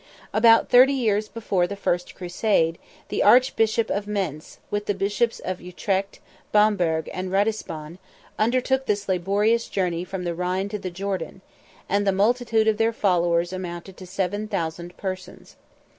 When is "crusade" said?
2.15-2.79